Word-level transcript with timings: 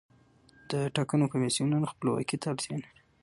د 0.71 0.73
ټاکنو 0.95 1.31
کمیسیون 1.33 1.71
خپلواکۍ 1.91 2.37
ته 2.41 2.47
اړتیا 2.51 2.75
لري 2.83 2.99